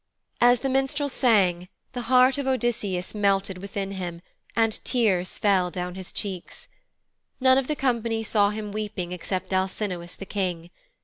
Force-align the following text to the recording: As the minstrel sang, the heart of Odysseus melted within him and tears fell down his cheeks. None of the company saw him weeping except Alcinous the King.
As 0.41 0.61
the 0.61 0.67
minstrel 0.69 1.09
sang, 1.09 1.69
the 1.93 2.01
heart 2.01 2.39
of 2.39 2.47
Odysseus 2.47 3.13
melted 3.13 3.59
within 3.59 3.91
him 3.91 4.23
and 4.55 4.83
tears 4.83 5.37
fell 5.37 5.69
down 5.69 5.93
his 5.93 6.11
cheeks. 6.11 6.67
None 7.39 7.59
of 7.59 7.67
the 7.67 7.75
company 7.75 8.23
saw 8.23 8.49
him 8.49 8.71
weeping 8.71 9.11
except 9.11 9.53
Alcinous 9.53 10.15
the 10.15 10.25
King. 10.25 10.71